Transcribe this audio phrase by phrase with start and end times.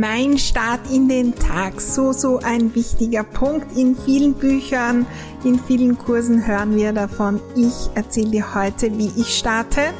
[0.00, 3.76] Mein Start in den Tag, so, so ein wichtiger Punkt.
[3.76, 5.04] In vielen Büchern,
[5.44, 7.38] in vielen Kursen hören wir davon.
[7.54, 9.92] Ich erzähle dir heute, wie ich starte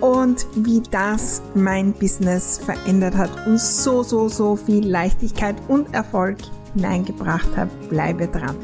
[0.00, 6.38] und wie das mein Business verändert hat und so, so, so viel Leichtigkeit und Erfolg
[6.74, 7.68] hineingebracht hat.
[7.88, 8.56] Bleibe dran.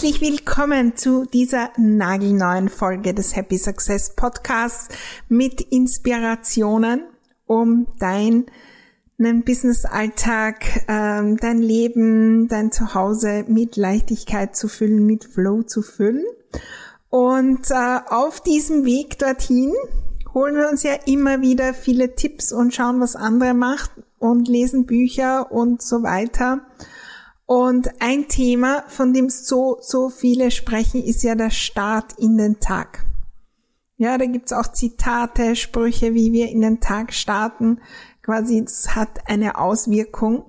[0.00, 4.94] Herzlich willkommen zu dieser nagelneuen Folge des Happy Success Podcasts
[5.28, 7.02] mit Inspirationen,
[7.46, 8.46] um deinen
[9.18, 16.22] Business-Alltag, ähm, dein Leben, dein Zuhause mit Leichtigkeit zu füllen, mit Flow zu füllen.
[17.10, 19.72] Und äh, auf diesem Weg dorthin
[20.32, 24.86] holen wir uns ja immer wieder viele Tipps und schauen, was andere machen und lesen
[24.86, 26.60] Bücher und so weiter.
[27.48, 32.60] Und ein Thema, von dem so, so viele sprechen, ist ja der Start in den
[32.60, 33.06] Tag.
[33.96, 37.80] Ja, da gibt's auch Zitate, Sprüche, wie wir in den Tag starten.
[38.20, 40.44] Quasi, es hat eine Auswirkung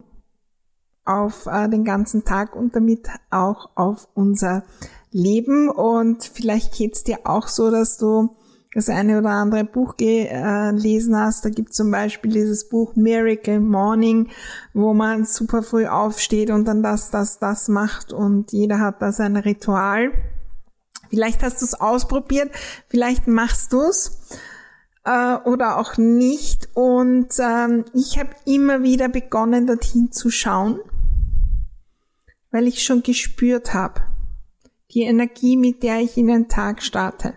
[1.06, 4.66] auf äh, den ganzen Tag und damit auch auf unser
[5.09, 5.69] Leben.
[5.69, 8.36] Und vielleicht geht's dir auch so, dass du
[8.73, 11.44] das eine oder andere Buch gelesen hast.
[11.44, 14.30] Da gibt es zum Beispiel dieses Buch Miracle Morning,
[14.74, 19.12] wo man super früh aufsteht und dann das, das, das macht und jeder hat da
[19.12, 20.12] sein Ritual.
[21.09, 22.52] Vielleicht hast du es ausprobiert,
[22.88, 24.19] vielleicht machst du es
[25.03, 26.69] äh, oder auch nicht.
[26.75, 30.80] Und ähm, ich habe immer wieder begonnen, dorthin zu schauen,
[32.51, 34.01] weil ich schon gespürt habe,
[34.91, 37.34] die Energie, mit der ich in den Tag starte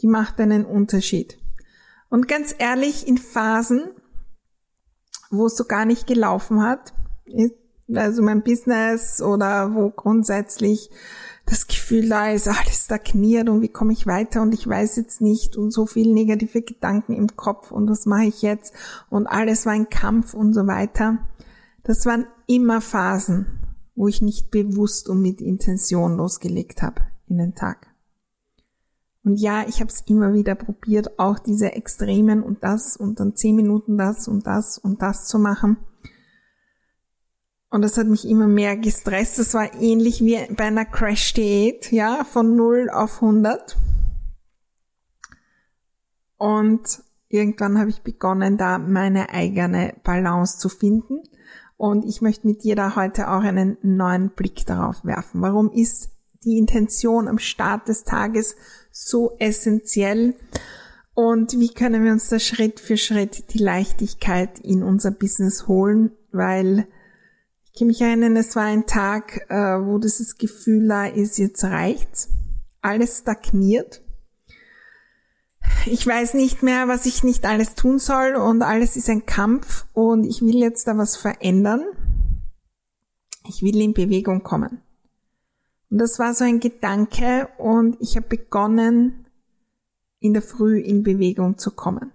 [0.00, 1.38] die macht einen Unterschied.
[2.08, 3.90] Und ganz ehrlich, in Phasen,
[5.30, 6.92] wo es so gar nicht gelaufen hat,
[7.94, 10.90] also mein Business oder wo grundsätzlich
[11.46, 15.20] das Gefühl da ist, alles stagniert und wie komme ich weiter und ich weiß jetzt
[15.20, 18.74] nicht und so viel negative Gedanken im Kopf und was mache ich jetzt
[19.08, 21.18] und alles war ein Kampf und so weiter.
[21.82, 23.46] Das waren immer Phasen,
[23.94, 27.89] wo ich nicht bewusst und mit Intention losgelegt habe in den Tag.
[29.22, 33.36] Und ja, ich habe es immer wieder probiert, auch diese Extremen und das und dann
[33.36, 35.76] zehn Minuten das und das und das zu machen.
[37.70, 39.38] Und das hat mich immer mehr gestresst.
[39.38, 43.76] Das war ähnlich wie bei einer Crash-Diät, ja, von 0 auf 100.
[46.36, 51.22] Und irgendwann habe ich begonnen, da meine eigene Balance zu finden.
[51.76, 55.40] Und ich möchte mit dir da heute auch einen neuen Blick darauf werfen.
[55.40, 56.10] Warum ist
[56.44, 58.56] die Intention am Start des Tages
[58.90, 60.34] so essentiell?
[61.14, 66.12] Und wie können wir uns da Schritt für Schritt die Leichtigkeit in unser Business holen?
[66.32, 66.86] Weil
[67.64, 71.62] ich kann mich erinnern, es war ein Tag, äh, wo dieses Gefühl da ist, jetzt
[71.64, 72.28] reicht's.
[72.82, 74.02] Alles stagniert.
[75.86, 79.86] Ich weiß nicht mehr, was ich nicht alles tun soll und alles ist ein Kampf
[79.92, 81.84] und ich will jetzt da was verändern.
[83.48, 84.82] Ich will in Bewegung kommen.
[85.90, 89.26] Und das war so ein Gedanke und ich habe begonnen,
[90.20, 92.12] in der Früh in Bewegung zu kommen.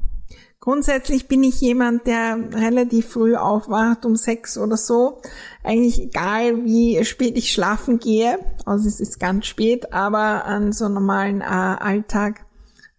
[0.60, 5.22] Grundsätzlich bin ich jemand, der relativ früh aufwacht, um sechs oder so.
[5.64, 8.40] Eigentlich egal, wie spät ich schlafen gehe.
[8.66, 12.46] Also es ist ganz spät, aber an so normalen äh, Alltag,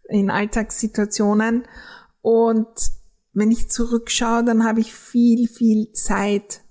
[0.08, 1.64] in Alltagssituationen.
[2.22, 2.68] Und
[3.32, 6.62] wenn ich zurückschaue, dann habe ich viel, viel Zeit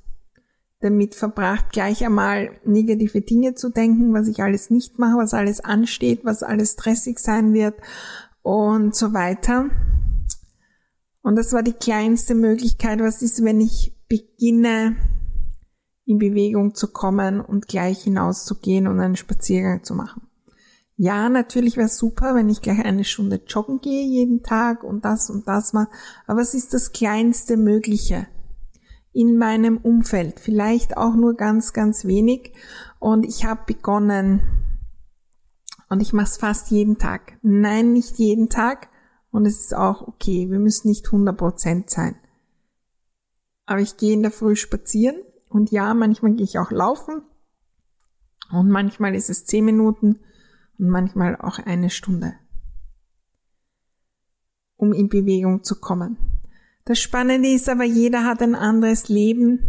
[0.81, 5.59] damit verbracht, gleich einmal negative Dinge zu denken, was ich alles nicht mache, was alles
[5.59, 7.75] ansteht, was alles stressig sein wird
[8.41, 9.69] und so weiter.
[11.21, 14.95] Und das war die kleinste Möglichkeit, was ist, wenn ich beginne,
[16.05, 20.21] in Bewegung zu kommen und gleich hinauszugehen und einen Spaziergang zu machen.
[20.97, 25.29] Ja, natürlich wäre super, wenn ich gleich eine Stunde joggen gehe jeden Tag und das
[25.29, 25.89] und das mache,
[26.27, 28.27] aber es ist das kleinste Mögliche
[29.15, 32.51] in meinem Umfeld, vielleicht auch nur ganz, ganz wenig.
[32.99, 34.41] Und ich habe begonnen,
[35.89, 37.37] Und ich mache es fast jeden Tag.
[37.41, 38.89] Nein, nicht jeden Tag.
[39.31, 40.49] Und es ist auch okay.
[40.49, 42.15] Wir müssen nicht 100% sein.
[43.65, 45.15] Aber ich gehe in der Früh spazieren.
[45.49, 47.21] Und ja, manchmal gehe ich auch laufen.
[48.51, 50.19] Und manchmal ist es 10 Minuten
[50.77, 52.33] und manchmal auch eine Stunde,
[54.75, 56.34] um in Bewegung zu kommen.
[56.87, 59.59] Das Spannende ist aber, jeder hat ein anderes Leben.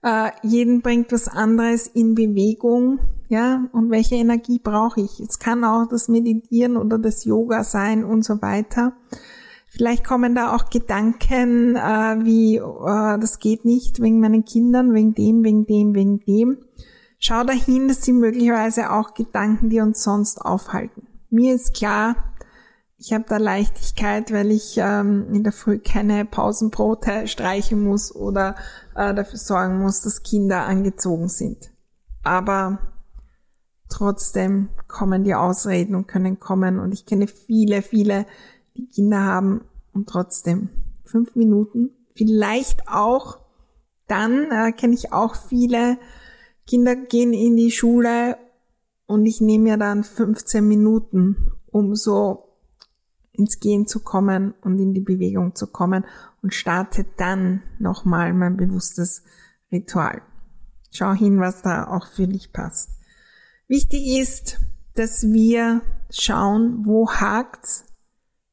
[0.00, 3.00] Äh, jeden bringt was anderes in Bewegung.
[3.28, 5.18] Ja, und welche Energie brauche ich?
[5.18, 8.92] Es kann auch das Meditieren oder das Yoga sein und so weiter.
[9.66, 15.14] Vielleicht kommen da auch Gedanken äh, wie, äh, das geht nicht wegen meinen Kindern, wegen
[15.14, 16.58] dem, wegen dem, wegen dem.
[17.18, 21.08] Schau dahin, dass sie möglicherweise auch Gedanken, die uns sonst aufhalten.
[21.28, 22.29] Mir ist klar,
[23.00, 28.56] ich habe da Leichtigkeit, weil ich ähm, in der Früh keine Pausenbrote streichen muss oder
[28.94, 31.72] äh, dafür sorgen muss, dass Kinder angezogen sind.
[32.22, 32.78] Aber
[33.88, 36.78] trotzdem kommen die Ausreden und können kommen.
[36.78, 38.26] Und ich kenne viele, viele,
[38.76, 39.64] die Kinder haben
[39.94, 40.68] und trotzdem
[41.02, 41.92] fünf Minuten.
[42.14, 43.38] Vielleicht auch
[44.08, 45.96] dann äh, kenne ich auch viele
[46.66, 48.36] Kinder gehen in die Schule
[49.06, 52.49] und ich nehme mir dann 15 Minuten, um so
[53.40, 56.04] ins Gehen zu kommen und in die Bewegung zu kommen
[56.42, 59.24] und starte dann nochmal mein bewusstes
[59.72, 60.22] Ritual.
[60.92, 62.90] Schau hin, was da auch für dich passt.
[63.66, 64.60] Wichtig ist,
[64.94, 67.84] dass wir schauen, wo hakt's,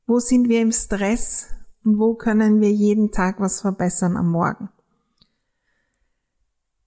[0.05, 1.47] wo sind wir im Stress
[1.83, 4.69] und wo können wir jeden Tag was verbessern am Morgen.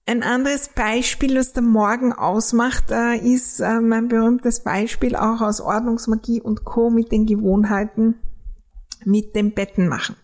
[0.05, 5.61] Ein anderes Beispiel, was der Morgen ausmacht, äh, ist äh, mein berühmtes Beispiel auch aus
[5.61, 6.89] Ordnungsmagie und Co.
[6.89, 8.15] mit den Gewohnheiten
[9.05, 10.15] mit dem Betten machen.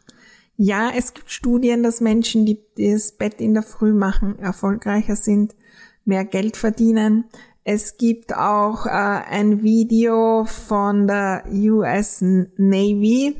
[0.56, 5.56] Ja, es gibt Studien, dass Menschen, die das Bett in der Früh machen, erfolgreicher sind,
[6.04, 7.26] mehr Geld verdienen.
[7.64, 13.36] Es gibt auch äh, ein Video von der US Navy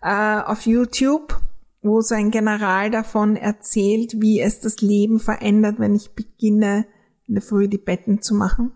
[0.00, 1.38] äh, auf YouTube,
[1.84, 6.86] wo so ein General davon erzählt, wie es das Leben verändert, wenn ich beginne,
[7.26, 8.72] in der Früh die Betten zu machen.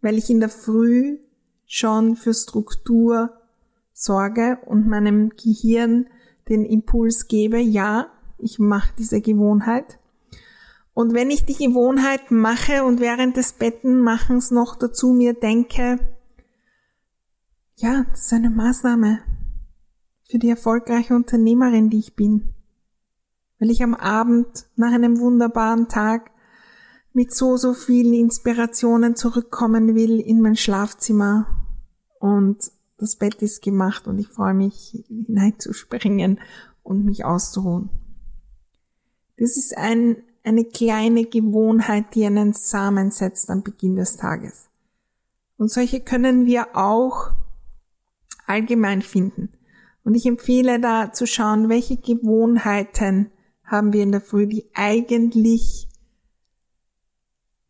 [0.00, 1.18] Weil ich in der Früh
[1.66, 3.32] schon für Struktur
[3.92, 6.06] sorge und meinem Gehirn
[6.48, 8.06] den Impuls gebe, ja,
[8.38, 9.98] ich mache diese Gewohnheit.
[10.94, 15.98] Und wenn ich die Gewohnheit mache und während des Bettenmachens noch dazu mir denke,
[17.76, 19.20] ja, das ist eine Maßnahme
[20.28, 22.54] für die erfolgreiche Unternehmerin, die ich bin.
[23.58, 26.30] Weil ich am Abend nach einem wunderbaren Tag
[27.12, 31.46] mit so, so vielen Inspirationen zurückkommen will in mein Schlafzimmer
[32.20, 32.58] und
[32.98, 36.40] das Bett ist gemacht und ich freue mich hineinzuspringen
[36.82, 37.90] und mich auszuruhen.
[39.36, 40.16] Das ist ein
[40.48, 44.68] eine kleine Gewohnheit, die einen Samen setzt am Beginn des Tages.
[45.58, 47.32] Und solche können wir auch
[48.46, 49.50] allgemein finden.
[50.08, 53.30] Und ich empfehle da zu schauen, welche Gewohnheiten
[53.62, 55.86] haben wir in der Früh, die eigentlich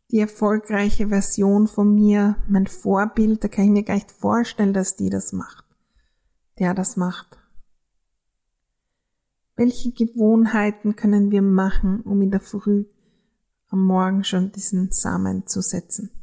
[0.09, 4.95] die erfolgreiche Version von mir, mein Vorbild, da kann ich mir gar nicht vorstellen, dass
[4.95, 5.65] die das macht,
[6.59, 7.37] der das macht.
[9.57, 12.85] Welche Gewohnheiten können wir machen, um in der Früh
[13.67, 16.18] am Morgen schon diesen Samen zu setzen?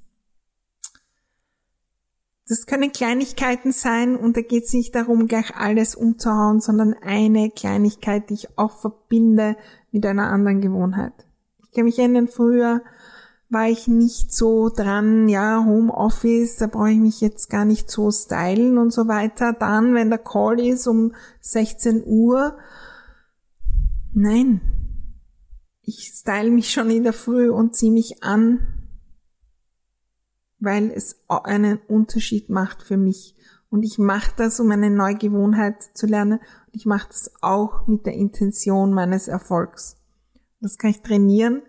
[2.48, 7.50] Das können Kleinigkeiten sein und da geht es nicht darum, gleich alles umzuhauen, sondern eine
[7.50, 9.56] Kleinigkeit, die ich auch verbinde
[9.90, 11.12] mit einer anderen Gewohnheit.
[11.64, 12.82] Ich kann mich erinnern, früher
[13.48, 18.10] war ich nicht so dran, ja, Homeoffice, da brauche ich mich jetzt gar nicht so
[18.10, 19.52] stylen und so weiter.
[19.52, 22.56] Dann, wenn der Call ist um 16 Uhr,
[24.18, 24.62] Nein.
[25.82, 28.66] Ich style mich schon in der Früh und ziehe mich an,
[30.58, 33.36] weil es einen Unterschied macht für mich.
[33.68, 36.38] Und ich mache das, um eine neue Gewohnheit zu lernen.
[36.38, 39.96] Und ich mache das auch mit der Intention meines Erfolgs.
[40.60, 41.62] Das kann ich trainieren.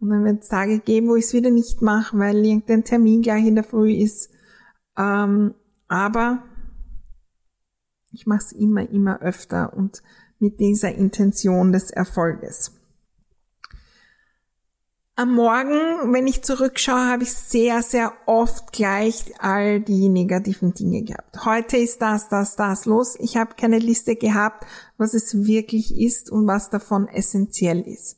[0.00, 3.22] Und dann wird es Tage geben, wo ich es wieder nicht mache, weil irgendein Termin
[3.22, 4.30] gleich in der Früh ist.
[4.96, 5.54] Ähm,
[5.88, 6.42] aber
[8.12, 9.74] ich mache es immer, immer öfter.
[9.74, 10.02] Und
[10.38, 12.72] mit dieser Intention des Erfolges.
[15.14, 21.02] Am Morgen, wenn ich zurückschaue, habe ich sehr, sehr oft gleich all die negativen Dinge
[21.02, 21.44] gehabt.
[21.44, 23.16] Heute ist das, das, das los.
[23.20, 24.64] Ich habe keine Liste gehabt,
[24.96, 28.16] was es wirklich ist und was davon essentiell ist.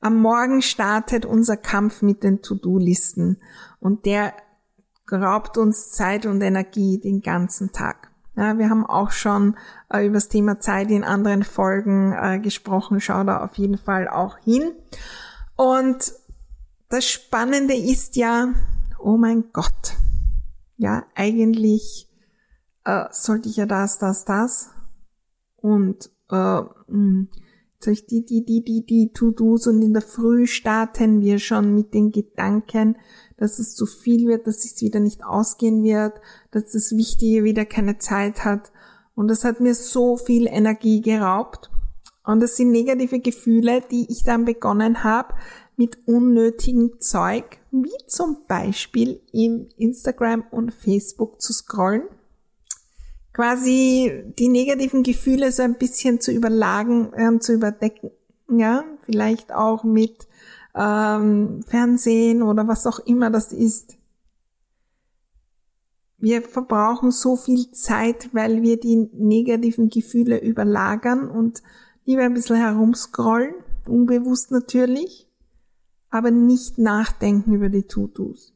[0.00, 3.38] Am Morgen startet unser Kampf mit den To-Do-Listen
[3.80, 4.32] und der
[5.10, 8.12] raubt uns Zeit und Energie den ganzen Tag.
[8.36, 9.56] Ja, wir haben auch schon
[9.92, 13.00] äh, über das Thema Zeit in anderen Folgen äh, gesprochen.
[13.00, 14.70] Schau da auf jeden Fall auch hin.
[15.56, 16.14] Und
[16.90, 18.52] das Spannende ist ja,
[18.98, 19.96] oh mein Gott,
[20.76, 22.08] Ja, eigentlich
[22.84, 24.70] äh, sollte ich ja das, das, das.
[25.56, 27.28] Und äh, hm,
[27.74, 31.38] jetzt habe ich die, die, die, die, die To-Dos und in der Früh starten wir
[31.38, 32.96] schon mit den Gedanken,
[33.36, 36.14] dass es zu viel wird, dass es wieder nicht ausgehen wird,
[36.50, 38.72] dass das Wichtige wieder keine Zeit hat.
[39.14, 41.70] Und das hat mir so viel Energie geraubt.
[42.24, 45.34] Und das sind negative Gefühle, die ich dann begonnen habe,
[45.80, 52.02] mit unnötigem Zeug, wie zum Beispiel im Instagram und Facebook zu scrollen.
[53.32, 58.10] Quasi die negativen Gefühle so ein bisschen zu überlagen, äh, zu überdecken.
[58.50, 60.28] Ja, vielleicht auch mit
[60.74, 63.96] ähm, Fernsehen oder was auch immer das ist.
[66.18, 71.62] Wir verbrauchen so viel Zeit, weil wir die negativen Gefühle überlagern und
[72.04, 73.54] lieber ein bisschen herumscrollen,
[73.86, 75.29] unbewusst natürlich,
[76.10, 78.52] aber nicht nachdenken über die To-Dos.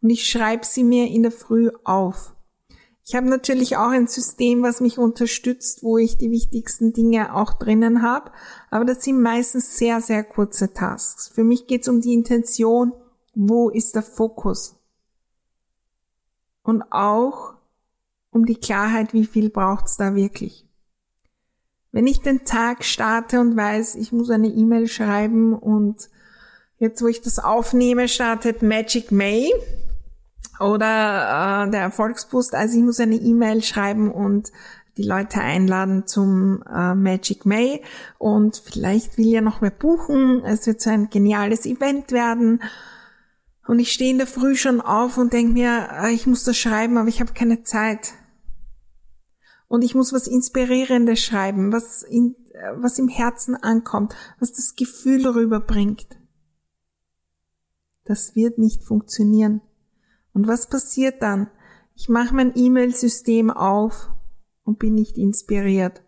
[0.00, 2.34] Und ich schreibe sie mir in der Früh auf.
[3.04, 7.54] Ich habe natürlich auch ein System, was mich unterstützt, wo ich die wichtigsten Dinge auch
[7.54, 8.30] drinnen habe,
[8.70, 11.28] aber das sind meistens sehr, sehr kurze Tasks.
[11.28, 12.92] Für mich geht es um die Intention,
[13.34, 14.76] wo ist der Fokus?
[16.62, 17.54] Und auch
[18.30, 20.68] um die Klarheit, wie viel braucht's da wirklich.
[21.92, 26.10] Wenn ich den Tag starte und weiß, ich muss eine E-Mail schreiben und
[26.78, 29.52] jetzt, wo ich das aufnehme, startet Magic May
[30.60, 32.54] oder äh, der Erfolgsboost.
[32.54, 34.52] Also ich muss eine E-Mail schreiben und
[34.96, 37.82] die Leute einladen zum äh, Magic May
[38.18, 40.42] und vielleicht will ja noch mehr buchen.
[40.44, 42.62] Es wird so ein geniales Event werden.
[43.66, 46.56] Und ich stehe in der Früh schon auf und denke mir, äh, ich muss das
[46.56, 48.14] schreiben, aber ich habe keine Zeit.
[49.68, 52.34] Und ich muss was Inspirierendes schreiben, was, in,
[52.76, 56.17] was im Herzen ankommt, was das Gefühl rüberbringt.
[58.08, 59.60] Das wird nicht funktionieren.
[60.32, 61.50] Und was passiert dann?
[61.94, 64.08] Ich mache mein E-Mail-System auf
[64.64, 66.02] und bin nicht inspiriert.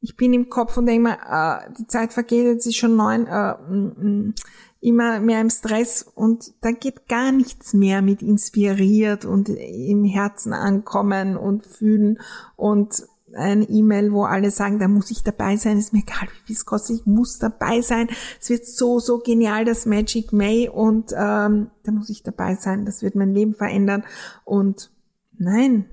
[0.00, 3.28] Ich bin im Kopf und denke mir, äh, die Zeit vergeht, jetzt ist schon neun,
[3.28, 4.34] äh, mm, mm,
[4.80, 10.52] immer mehr im Stress und da geht gar nichts mehr mit inspiriert und im Herzen
[10.52, 12.18] ankommen und fühlen
[12.56, 16.46] und ein E-Mail, wo alle sagen, da muss ich dabei sein, ist mir egal, wie
[16.46, 18.08] viel es kostet, ich muss dabei sein.
[18.40, 22.84] Es wird so, so genial, das Magic May und ähm, da muss ich dabei sein,
[22.84, 24.04] das wird mein Leben verändern.
[24.44, 24.90] Und
[25.36, 25.86] nein,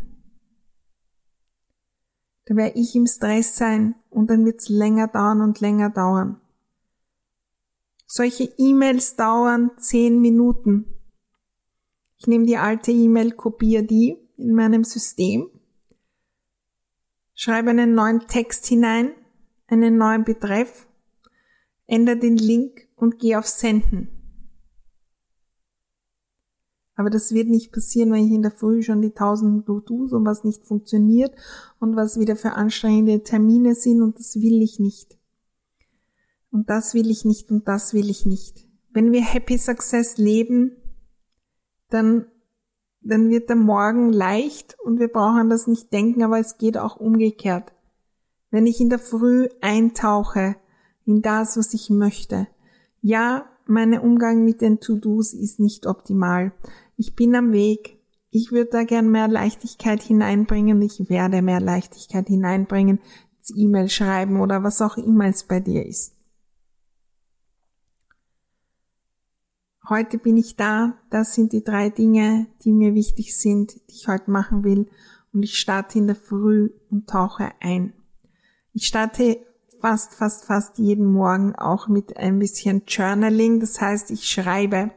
[2.46, 6.42] da werde ich im Stress sein und dann wird es länger dauern und länger dauern.
[8.08, 10.86] Solche E-Mails dauern zehn Minuten.
[12.18, 15.50] Ich nehme die alte E-Mail, kopiere die in meinem System,
[17.42, 19.14] schreibe einen neuen Text hinein,
[19.66, 20.88] einen neuen Betreff,
[21.88, 24.10] ändere den Link und gehe auf Senden.
[26.94, 30.24] Aber das wird nicht passieren, wenn ich in der Früh schon die tausend To-Dos und
[30.24, 31.34] was nicht funktioniert
[31.80, 35.18] und was wieder für anstrengende Termine sind und das will ich nicht
[36.52, 38.68] und das will ich nicht und das will ich nicht.
[38.92, 40.76] Wenn wir Happy Success leben,
[41.90, 42.28] dann,
[43.02, 46.98] dann wird der Morgen leicht und wir brauchen das nicht denken, aber es geht auch
[46.98, 47.74] umgekehrt.
[48.52, 50.56] Wenn ich in der Früh eintauche
[51.06, 52.48] in das, was ich möchte.
[53.02, 56.52] Ja, mein Umgang mit den To-Dos ist nicht optimal.
[56.96, 58.00] Ich bin am Weg.
[58.30, 60.82] Ich würde da gern mehr Leichtigkeit hineinbringen.
[60.82, 63.00] Ich werde mehr Leichtigkeit hineinbringen.
[63.56, 66.14] E-Mail schreiben oder was auch immer es bei dir ist.
[69.92, 74.08] Heute bin ich da, das sind die drei Dinge, die mir wichtig sind, die ich
[74.08, 74.88] heute machen will.
[75.34, 77.92] Und ich starte in der Früh und tauche ein.
[78.72, 79.40] Ich starte
[79.82, 84.92] fast, fast, fast jeden Morgen auch mit ein bisschen Journaling, das heißt, ich schreibe.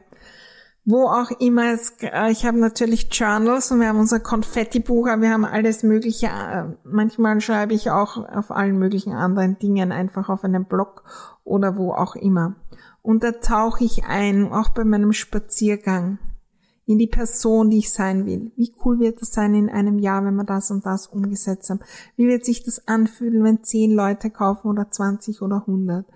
[0.85, 5.23] Wo auch immer es, äh, ich habe natürlich Journals und wir haben unser Konfetti-Buch, aber
[5.23, 10.29] wir haben alles mögliche, äh, manchmal schreibe ich auch auf allen möglichen anderen Dingen einfach
[10.29, 11.03] auf einem Blog
[11.43, 12.55] oder wo auch immer.
[13.05, 16.17] Und da tauche ich ein, auch bei meinem Spaziergang,
[16.87, 18.51] in die Person, die ich sein will.
[18.55, 21.81] Wie cool wird es sein in einem Jahr, wenn wir das und das umgesetzt haben?
[22.15, 26.07] Wie wird sich das anfühlen, wenn zehn Leute kaufen oder 20 oder 100?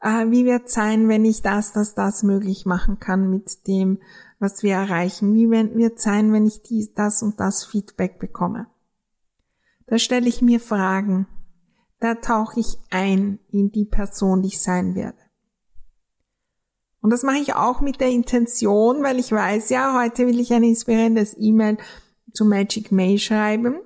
[0.00, 4.00] Äh, wie wird es sein, wenn ich das, das, das möglich machen kann mit dem,
[4.40, 5.34] was wir erreichen?
[5.34, 8.66] Wie wird es sein, wenn ich dies, das und das Feedback bekomme?
[9.86, 11.28] Da stelle ich mir Fragen.
[12.00, 15.23] Da tauche ich ein in die Person, die ich sein werde.
[17.04, 20.54] Und das mache ich auch mit der Intention, weil ich weiß, ja, heute will ich
[20.54, 21.76] ein inspirierendes E-Mail
[22.32, 23.76] zu Magic May schreiben.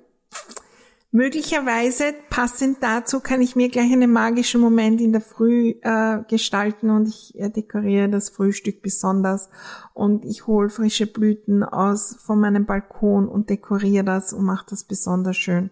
[1.11, 6.91] Möglicherweise passend dazu kann ich mir gleich einen magischen Moment in der Früh äh, gestalten
[6.91, 9.49] und ich äh, dekoriere das Frühstück besonders
[9.93, 14.85] und ich hole frische Blüten aus von meinem Balkon und dekoriere das und mache das
[14.85, 15.71] besonders schön.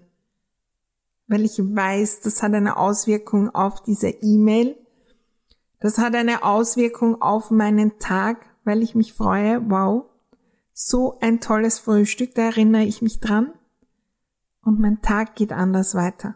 [1.27, 4.75] Weil ich weiß, das hat eine Auswirkung auf diese E-Mail.
[5.79, 10.05] Das hat eine Auswirkung auf meinen Tag, weil ich mich freue, wow,
[10.73, 13.53] so ein tolles Frühstück, da erinnere ich mich dran
[14.61, 16.35] und mein Tag geht anders weiter.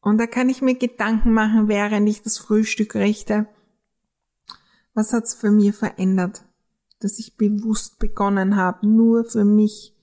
[0.00, 3.48] Und da kann ich mir Gedanken machen, während ich das Frühstück richte.
[4.94, 6.44] Was hat's für mir verändert,
[7.00, 9.96] dass ich bewusst begonnen habe, nur für mich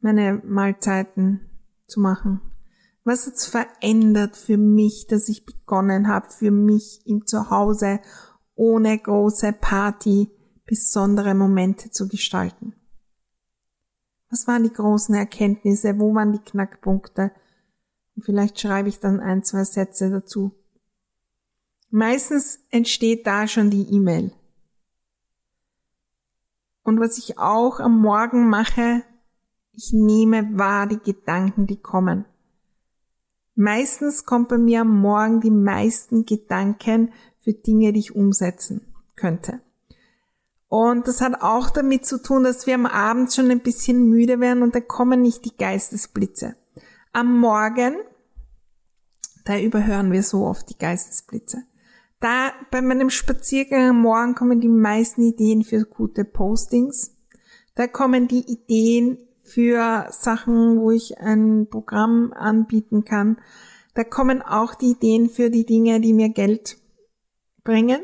[0.00, 1.50] meine Mahlzeiten
[1.88, 2.40] zu machen?
[3.06, 8.00] Was hat's verändert für mich, dass ich begonnen habe, für mich im Zuhause
[8.56, 10.32] ohne große Party
[10.64, 12.74] besondere Momente zu gestalten?
[14.28, 16.00] Was waren die großen Erkenntnisse?
[16.00, 17.30] Wo waren die Knackpunkte?
[18.16, 20.50] Und vielleicht schreibe ich dann ein, zwei Sätze dazu.
[21.90, 24.32] Meistens entsteht da schon die E-Mail.
[26.82, 29.04] Und was ich auch am Morgen mache,
[29.70, 32.24] ich nehme wahr die Gedanken, die kommen.
[33.58, 38.82] Meistens kommt bei mir am Morgen die meisten Gedanken für Dinge, die ich umsetzen
[39.16, 39.60] könnte.
[40.68, 44.40] Und das hat auch damit zu tun, dass wir am Abend schon ein bisschen müde
[44.40, 46.54] werden und da kommen nicht die Geistesblitze.
[47.12, 47.96] Am Morgen,
[49.46, 51.62] da überhören wir so oft die Geistesblitze.
[52.20, 57.16] Da bei meinem Spaziergang am Morgen kommen die meisten Ideen für gute Postings.
[57.74, 63.38] Da kommen die Ideen für Sachen, wo ich ein Programm anbieten kann.
[63.94, 66.76] Da kommen auch die Ideen für die Dinge, die mir Geld
[67.64, 68.00] bringen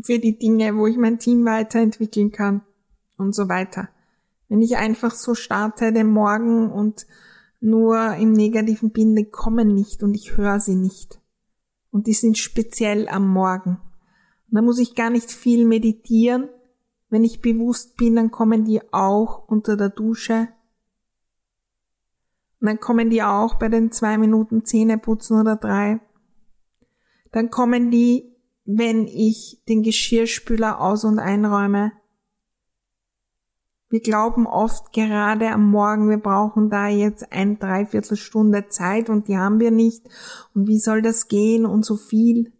[0.00, 2.62] für die Dinge, wo ich mein Team weiterentwickeln kann
[3.16, 3.88] und so weiter.
[4.48, 7.06] Wenn ich einfach so starte den Morgen und
[7.60, 11.18] nur im Negativen bin, die kommen nicht und ich höre sie nicht.
[11.90, 13.80] Und die sind speziell am Morgen.
[14.48, 16.48] Und da muss ich gar nicht viel meditieren.
[17.10, 20.48] Wenn ich bewusst bin, dann kommen die auch unter der Dusche.
[22.60, 26.00] Und dann kommen die auch bei den zwei Minuten Zähneputzen oder drei.
[27.32, 28.38] Dann kommen die
[28.70, 31.92] wenn ich den Geschirrspüler aus- und einräume.
[33.88, 39.38] Wir glauben oft gerade am Morgen, wir brauchen da jetzt ein Dreiviertelstunde Zeit und die
[39.38, 40.06] haben wir nicht.
[40.54, 42.52] Und wie soll das gehen und so viel?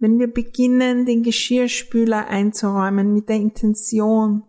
[0.00, 4.44] Wenn wir beginnen, den Geschirrspüler einzuräumen mit der Intention,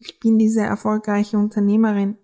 [0.00, 2.18] ich bin diese erfolgreiche Unternehmerin,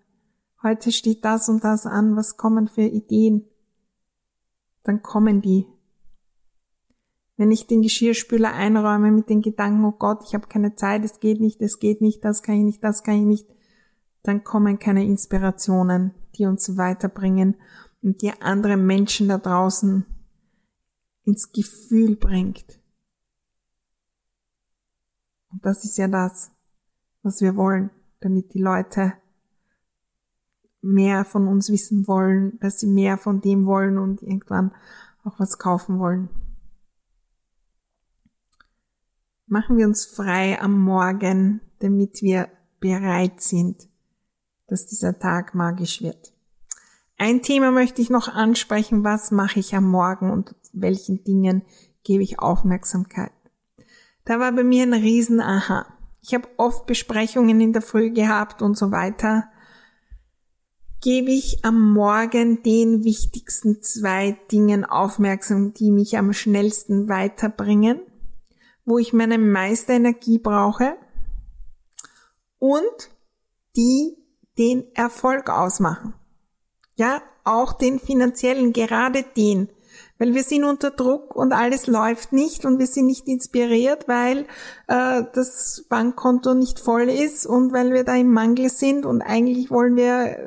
[0.61, 3.45] heute steht das und das an, was kommen für Ideen,
[4.83, 5.65] dann kommen die.
[7.37, 11.21] Wenn ich den Geschirrspüler einräume mit den Gedanken, oh Gott, ich habe keine Zeit, es
[11.21, 13.47] geht nicht, es geht nicht, das kann ich nicht, das kann ich nicht,
[14.23, 17.55] dann kommen keine Inspirationen, die uns weiterbringen
[18.03, 20.05] und die andere Menschen da draußen
[21.23, 22.79] ins Gefühl bringt.
[25.51, 26.51] Und das ist ja das,
[27.23, 29.13] was wir wollen, damit die Leute
[30.81, 34.71] mehr von uns wissen wollen, dass sie mehr von dem wollen und irgendwann
[35.23, 36.29] auch was kaufen wollen.
[39.45, 43.89] Machen wir uns frei am Morgen, damit wir bereit sind,
[44.67, 46.33] dass dieser Tag magisch wird.
[47.17, 49.03] Ein Thema möchte ich noch ansprechen.
[49.03, 51.63] Was mache ich am Morgen und welchen Dingen
[52.03, 53.31] gebe ich Aufmerksamkeit?
[54.25, 55.85] Da war bei mir ein riesen Aha.
[56.21, 59.45] Ich habe oft Besprechungen in der Früh gehabt und so weiter.
[61.01, 68.01] Gebe ich am Morgen den wichtigsten zwei Dingen aufmerksam, die mich am schnellsten weiterbringen?
[68.85, 70.97] wo ich meine meiste Energie brauche
[72.59, 73.09] und
[73.75, 74.17] die
[74.57, 76.13] den Erfolg ausmachen.
[76.95, 79.69] Ja, auch den finanziellen, gerade den.
[80.21, 84.45] Weil wir sind unter Druck und alles läuft nicht und wir sind nicht inspiriert, weil
[84.87, 89.71] äh, das Bankkonto nicht voll ist und weil wir da im Mangel sind und eigentlich
[89.71, 90.37] wollen wir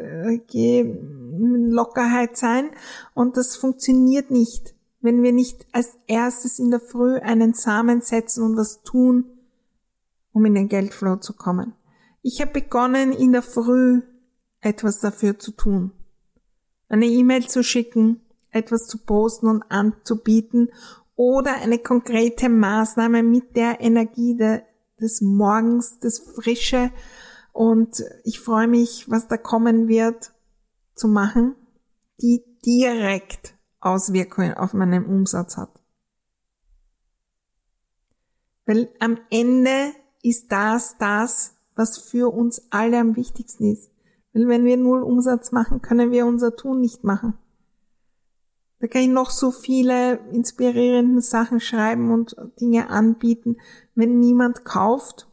[0.54, 0.96] äh,
[1.36, 2.70] Lockerheit sein
[3.14, 8.42] und das funktioniert nicht wenn wir nicht als erstes in der Früh einen Samen setzen
[8.42, 9.26] und was tun,
[10.32, 11.74] um in den Geldflow zu kommen.
[12.22, 14.00] Ich habe begonnen, in der Früh
[14.62, 15.92] etwas dafür zu tun.
[16.88, 18.22] Eine E-Mail zu schicken,
[18.54, 20.70] etwas zu posten und anzubieten
[21.16, 24.62] oder eine konkrete Maßnahme mit der Energie de,
[25.00, 26.90] des Morgens, des Frische
[27.52, 30.32] und ich freue mich, was da kommen wird,
[30.94, 31.54] zu machen,
[32.20, 35.70] die direkt Auswirkungen auf meinen Umsatz hat.
[38.66, 43.90] Weil am Ende ist das das, was für uns alle am wichtigsten ist.
[44.32, 47.34] Weil wenn wir null Umsatz machen, können wir unser Tun nicht machen.
[48.84, 53.56] Da kann ich noch so viele inspirierende Sachen schreiben und Dinge anbieten.
[53.94, 55.26] Wenn niemand kauft,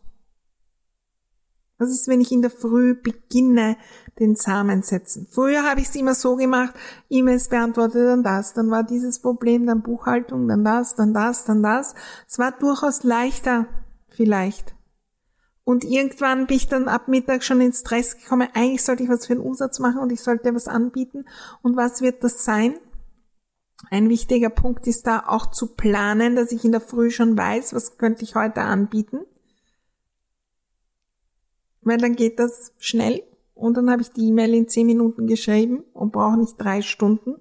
[1.77, 3.75] was ist, wenn ich in der Früh beginne,
[4.19, 5.27] den Samen setzen?
[5.29, 6.73] Früher habe ich es immer so gemacht,
[7.09, 11.61] E-Mails beantwortet, dann das, dann war dieses Problem, dann Buchhaltung, dann das, dann das, dann
[11.61, 11.93] das.
[12.29, 13.67] Es war durchaus leichter,
[14.07, 14.75] vielleicht.
[15.65, 18.47] Und irgendwann bin ich dann ab Mittag schon in Stress gekommen.
[18.53, 21.25] Eigentlich sollte ich was für den Umsatz machen und ich sollte was anbieten.
[21.61, 22.75] Und was wird das sein?
[23.89, 27.74] Ein wichtiger Punkt ist da auch zu planen, dass ich in der Früh schon weiß,
[27.74, 29.22] was könnte ich heute anbieten
[31.82, 35.84] weil dann geht das schnell und dann habe ich die E-Mail in zehn Minuten geschrieben
[35.94, 37.36] und brauche nicht drei Stunden.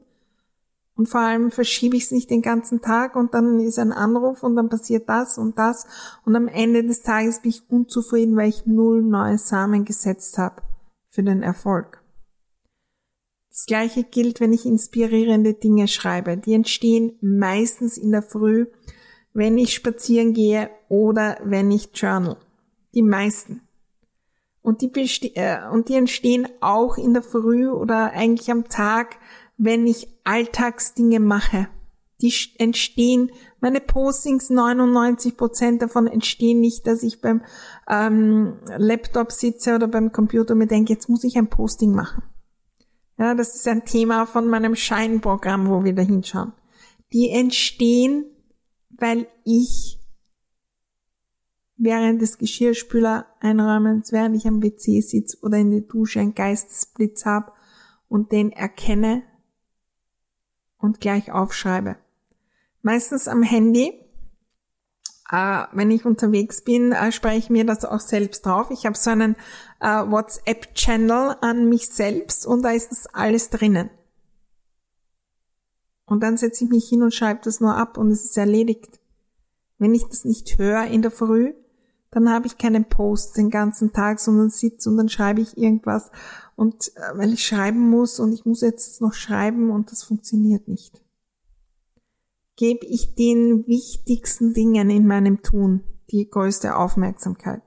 [0.96, 4.42] Und vor allem verschiebe ich es nicht den ganzen Tag und dann ist ein Anruf
[4.42, 5.87] und dann passiert das und das
[6.26, 10.62] und am Ende des Tages bin ich unzufrieden, weil ich null neue Samen gesetzt habe
[11.09, 11.99] für den Erfolg.
[13.60, 16.38] Das gleiche gilt, wenn ich inspirierende Dinge schreibe.
[16.38, 18.64] Die entstehen meistens in der Früh,
[19.34, 22.38] wenn ich spazieren gehe oder wenn ich journal.
[22.94, 23.60] Die meisten.
[24.62, 24.90] Und die,
[25.36, 29.18] äh, und die entstehen auch in der Früh oder eigentlich am Tag,
[29.58, 31.68] wenn ich Alltagsdinge mache.
[32.22, 37.42] Die entstehen, meine Postings, 99 Prozent davon entstehen nicht, dass ich beim
[37.90, 42.22] ähm, Laptop sitze oder beim Computer und mir denke, jetzt muss ich ein Posting machen.
[43.20, 46.54] Ja, das ist ein Thema von meinem Scheinprogramm, wo wir da hinschauen.
[47.12, 48.24] Die entstehen,
[48.88, 49.98] weil ich
[51.76, 57.26] während des Geschirrspüler einräumens, während ich am WC sitze oder in der Dusche einen Geistesblitz
[57.26, 57.52] habe
[58.09, 59.22] und den erkenne
[60.78, 61.98] und gleich aufschreibe.
[62.80, 63.99] Meistens am Handy.
[65.30, 68.70] Äh, wenn ich unterwegs bin, äh, spreche ich mir das auch selbst drauf.
[68.70, 69.36] Ich habe so einen
[69.80, 73.90] äh, WhatsApp-Channel an mich selbst und da ist das alles drinnen.
[76.06, 78.98] Und dann setze ich mich hin und schreibe das nur ab und es ist erledigt.
[79.78, 81.54] Wenn ich das nicht höre in der Früh,
[82.10, 86.10] dann habe ich keinen Post den ganzen Tag, sondern sitze und dann schreibe ich irgendwas
[86.56, 91.00] und weil ich schreiben muss und ich muss jetzt noch schreiben und das funktioniert nicht.
[92.60, 97.62] Gebe ich den wichtigsten Dingen in meinem Tun die größte Aufmerksamkeit.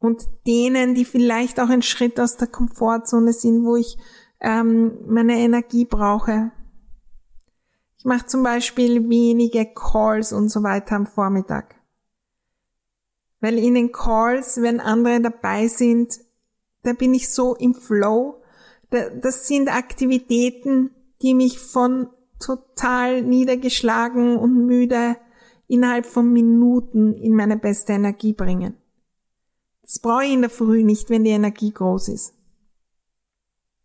[0.00, 3.96] Und denen, die vielleicht auch ein Schritt aus der Komfortzone sind, wo ich
[4.40, 6.50] ähm, meine Energie brauche,
[7.96, 11.76] ich mache zum Beispiel wenige Calls und so weiter am Vormittag.
[13.38, 16.18] Weil in den Calls, wenn andere dabei sind,
[16.82, 18.42] da bin ich so im Flow.
[18.90, 20.90] Das sind Aktivitäten,
[21.22, 25.16] die mich von total niedergeschlagen und müde
[25.68, 28.74] innerhalb von Minuten in meine beste Energie bringen.
[29.82, 32.34] Das brauche ich in der Früh nicht, wenn die Energie groß ist.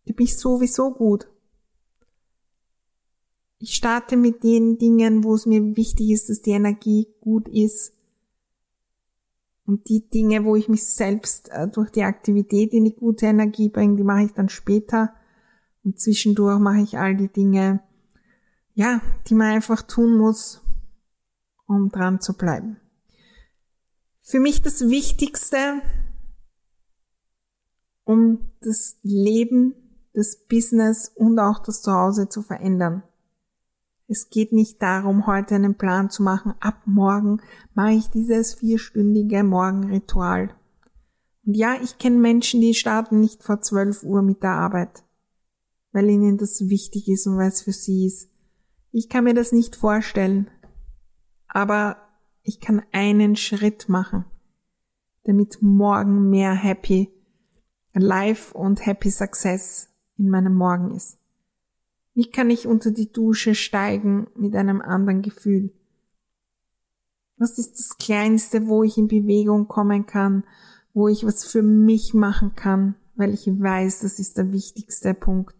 [0.04, 1.28] Bin ich sowieso gut.
[3.58, 7.92] Ich starte mit den Dingen, wo es mir wichtig ist, dass die Energie gut ist.
[9.66, 13.68] Und die Dinge, wo ich mich selbst äh, durch die Aktivität in die gute Energie
[13.68, 15.12] bringe, die mache ich dann später.
[15.86, 17.78] Und zwischendurch mache ich all die Dinge,
[18.74, 20.60] ja, die man einfach tun muss,
[21.68, 22.78] um dran zu bleiben.
[24.20, 25.80] Für mich das Wichtigste,
[28.02, 29.76] um das Leben,
[30.12, 33.04] das Business und auch das Zuhause zu verändern.
[34.08, 36.54] Es geht nicht darum, heute einen Plan zu machen.
[36.58, 37.40] Ab morgen
[37.74, 40.52] mache ich dieses vierstündige Morgenritual.
[41.44, 45.04] Und ja, ich kenne Menschen, die starten nicht vor 12 Uhr mit der Arbeit,
[45.96, 48.28] weil ihnen das wichtig ist und weil es für sie ist.
[48.92, 50.50] Ich kann mir das nicht vorstellen,
[51.48, 51.96] aber
[52.42, 54.26] ich kann einen Schritt machen,
[55.24, 57.08] damit morgen mehr Happy
[57.94, 61.16] Life und Happy Success in meinem Morgen ist.
[62.12, 65.72] Wie kann ich unter die Dusche steigen mit einem anderen Gefühl?
[67.38, 70.44] Was ist das Kleinste, wo ich in Bewegung kommen kann,
[70.92, 75.55] wo ich was für mich machen kann, weil ich weiß, das ist der wichtigste Punkt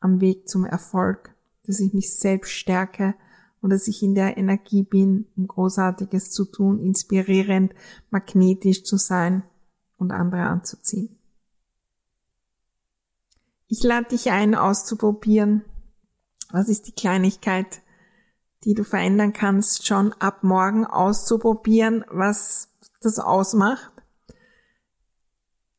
[0.00, 3.14] am Weg zum Erfolg, dass ich mich selbst stärke
[3.60, 7.74] und dass ich in der Energie bin, um Großartiges zu tun, inspirierend,
[8.10, 9.42] magnetisch zu sein
[9.96, 11.18] und andere anzuziehen.
[13.68, 15.64] Ich lade dich ein, auszuprobieren.
[16.52, 17.82] Was ist die Kleinigkeit,
[18.64, 22.68] die du verändern kannst, schon ab morgen auszuprobieren, was
[23.00, 23.90] das ausmacht?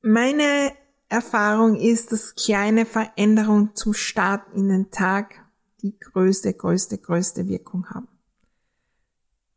[0.02, 0.74] Meine
[1.10, 5.36] Erfahrung ist, dass kleine Veränderungen zum Start in den Tag
[5.82, 8.08] die größte, größte, größte Wirkung haben.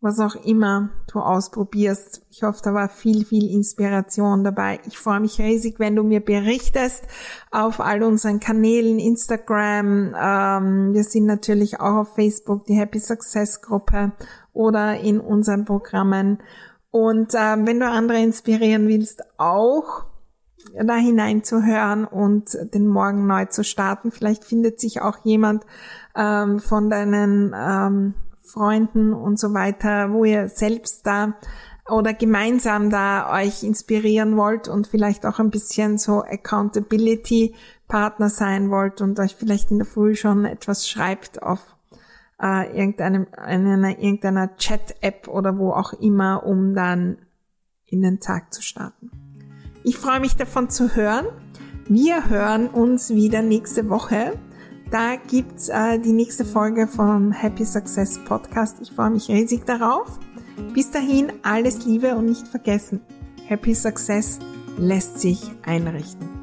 [0.03, 2.23] was auch immer du ausprobierst.
[2.31, 4.81] Ich hoffe, da war viel, viel Inspiration dabei.
[4.87, 7.05] Ich freue mich riesig, wenn du mir berichtest
[7.51, 10.15] auf all unseren Kanälen, Instagram.
[10.19, 14.13] Ähm, wir sind natürlich auch auf Facebook, die Happy Success Gruppe
[14.55, 16.39] oder in unseren Programmen.
[16.91, 20.10] Und äh, wenn du andere inspirieren willst, auch
[20.83, 24.11] da hineinzuhören und den Morgen neu zu starten.
[24.11, 25.65] Vielleicht findet sich auch jemand
[26.15, 31.35] ähm, von deinen ähm, Freunden und so weiter, wo ihr selbst da
[31.89, 37.55] oder gemeinsam da euch inspirieren wollt und vielleicht auch ein bisschen so Accountability
[37.89, 41.77] Partner sein wollt und euch vielleicht in der Früh schon etwas schreibt auf
[42.41, 47.19] äh, irgendeinem, einer, irgendeiner Chat-App oder wo auch immer, um dann
[47.87, 49.30] in den Tag zu starten.
[49.83, 51.27] Ich freue mich davon zu hören.
[51.89, 54.39] Wir hören uns wieder nächste Woche.
[54.91, 58.79] Da gibt's äh, die nächste Folge vom Happy Success Podcast.
[58.83, 60.19] Ich freue mich riesig darauf.
[60.75, 63.01] Bis dahin alles Liebe und nicht vergessen,
[63.47, 64.39] Happy Success
[64.77, 66.40] lässt sich einrichten.